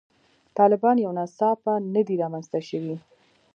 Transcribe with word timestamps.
طالبان 0.57 0.95
یو 1.05 1.11
ناڅاپه 1.17 1.73
نه 1.93 2.01
دي 2.07 2.15
رامنځته 2.21 2.59
شوي. 2.69 2.95